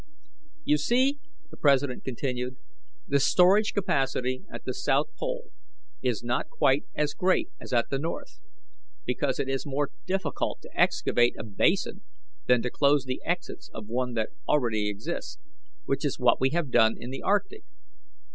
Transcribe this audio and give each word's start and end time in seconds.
"You 0.65 0.79
see," 0.79 1.19
the 1.51 1.57
president 1.57 2.03
continued, 2.03 2.57
"the 3.07 3.19
storage 3.19 3.71
capacity 3.71 4.43
at 4.51 4.63
the 4.65 4.73
south 4.73 5.09
pole 5.15 5.51
is 6.01 6.23
not 6.23 6.49
quite 6.49 6.85
as 6.95 7.13
great 7.13 7.49
as 7.59 7.71
at 7.71 7.91
the 7.91 7.99
north, 7.99 8.41
because 9.05 9.37
it 9.39 9.47
is 9.47 9.63
more 9.63 9.91
difficult 10.07 10.59
to 10.63 10.71
excavate 10.75 11.35
a 11.37 11.43
basin 11.43 12.01
than 12.47 12.63
to 12.63 12.71
close 12.71 13.05
the 13.05 13.21
exits 13.23 13.69
of 13.75 13.85
one 13.85 14.15
that 14.15 14.29
already 14.47 14.89
exists, 14.89 15.37
which 15.85 16.03
is 16.03 16.17
what 16.17 16.41
we 16.41 16.49
have 16.49 16.71
done 16.71 16.95
in 16.97 17.11
the 17.11 17.21
arctic. 17.21 17.61